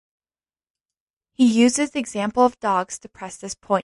[1.33, 3.79] He uses the example of dogs to press this point.